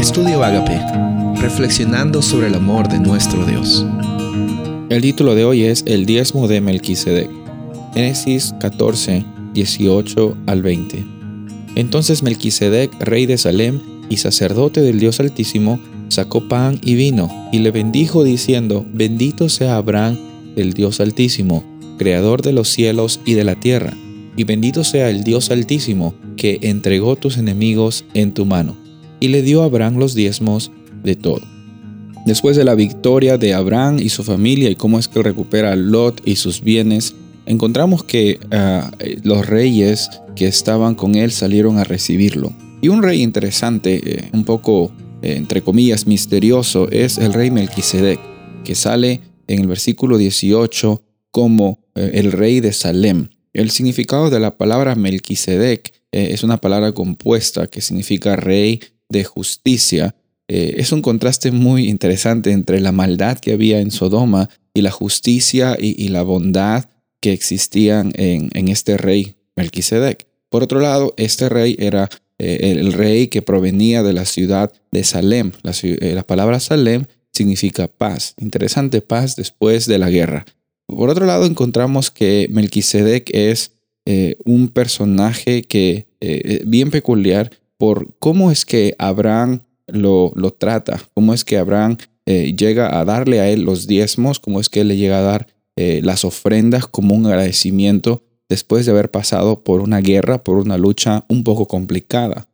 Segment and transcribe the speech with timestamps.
[0.00, 0.80] Estudio Agape,
[1.42, 3.84] reflexionando sobre el amor de nuestro Dios.
[4.88, 7.28] El título de hoy es El diezmo de Melquisedec.
[7.92, 11.04] Génesis 14, 18 al 20.
[11.74, 13.78] Entonces Melquisedec, rey de Salem
[14.08, 15.78] y sacerdote del Dios Altísimo,
[16.08, 20.16] sacó pan y vino y le bendijo diciendo, Bendito sea Abraham,
[20.56, 21.62] el Dios Altísimo,
[21.98, 23.92] creador de los cielos y de la tierra,
[24.34, 28.89] y bendito sea el Dios Altísimo, que entregó tus enemigos en tu mano
[29.20, 30.72] y le dio a Abraham los diezmos
[31.04, 31.42] de todo.
[32.26, 35.76] Después de la victoria de Abraham y su familia y cómo es que recupera a
[35.76, 37.14] Lot y sus bienes,
[37.46, 38.90] encontramos que ah,
[39.22, 42.52] los reyes que estaban con él salieron a recibirlo.
[42.82, 44.92] Y un rey interesante, eh, un poco
[45.22, 48.18] eh, entre comillas misterioso, es el rey Melquisedec,
[48.64, 53.28] que sale en el versículo 18 como eh, el rey de Salem.
[53.52, 60.14] El significado de la palabra Melquisedec es una palabra compuesta que significa rey de justicia.
[60.48, 64.90] Eh, es un contraste muy interesante entre la maldad que había en Sodoma y la
[64.90, 66.86] justicia y, la bondad
[67.20, 70.26] que existían en, este rey Melquisedec.
[70.48, 75.04] Por otro lado, este rey era eh, el rey que provenía de la ciudad de
[75.04, 75.52] Salem.
[75.62, 78.34] La, eh, la, palabra Salem significa paz.
[78.38, 80.46] Interesante paz después de la guerra.
[80.86, 83.72] Por otro lado, encontramos que Melquisedec es
[84.44, 86.08] un personaje que
[86.66, 93.00] bien peculiar por cómo es que Abraham lo, trata, cómo es que Abraham eh, llega
[93.00, 96.02] a darle a él los diezmos, cómo es que él le llega a dar eh,
[96.04, 101.24] las ofrendas como un agradecimiento después de haber pasado por una guerra, por una lucha
[101.30, 102.48] un poco complicada.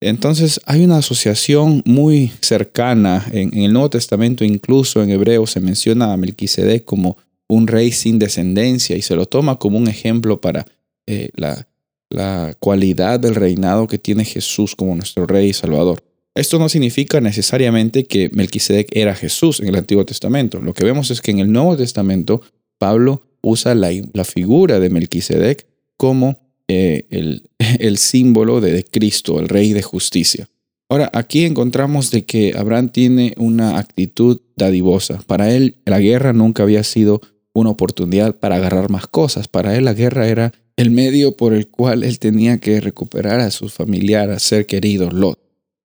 [0.00, 6.10] Entonces hay una asociación muy cercana en, el Nuevo Testamento, incluso en hebreo se menciona
[6.10, 7.18] a Melquisedec como
[7.50, 10.64] un rey sin descendencia y se lo toma como un ejemplo para
[11.06, 11.68] eh, la,
[12.10, 16.02] la cualidad del reinado que tiene Jesús como nuestro Rey y Salvador.
[16.34, 20.60] Esto no significa necesariamente que Melquisedec era Jesús en el Antiguo Testamento.
[20.60, 22.42] Lo que vemos es que en el Nuevo Testamento
[22.78, 23.90] Pablo usa la,
[24.24, 25.66] figura de Melquisedec
[25.96, 27.06] como eh,
[27.78, 30.48] el, símbolo de, de Cristo, el Rey de justicia.
[30.88, 35.22] Ahora, aquí encontramos de que Abraham tiene una actitud dadivosa.
[35.26, 37.20] Para él, la guerra nunca había sido
[37.52, 39.46] una oportunidad para agarrar más cosas.
[39.46, 43.50] Para él, la guerra era el medio por el cual él tenía que recuperar a
[43.50, 45.38] su familiar, a ser querido, Lot.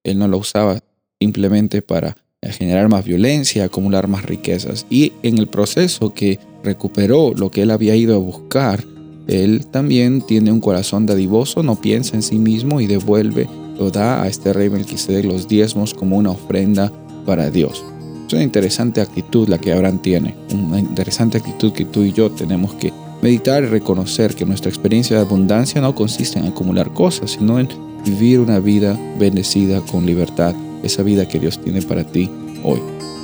[0.05, 0.79] Él no lo usaba
[1.19, 4.85] simplemente para generar más violencia, acumular más riquezas.
[4.89, 8.85] Y en el proceso que recuperó lo que él había ido a buscar,
[9.27, 14.23] él también tiene un corazón dadivoso, no piensa en sí mismo y devuelve o da
[14.23, 16.89] a este rey Melquisedec los diezmos como una ofrenda
[17.25, 17.83] para Dios.
[18.27, 22.31] Es una interesante actitud la que Abraham tiene, una interesante actitud que tú y yo
[22.31, 27.31] tenemos que Meditar y reconocer que nuestra experiencia de abundancia no consiste en acumular cosas,
[27.31, 27.67] sino en
[28.05, 30.53] vivir una vida bendecida con libertad,
[30.83, 32.29] esa vida que Dios tiene para ti
[32.63, 32.79] hoy.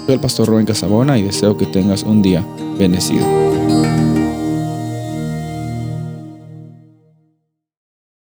[0.05, 2.43] Soy el pastor Rubén Casabona y deseo que tengas un día
[2.79, 3.50] bendecido.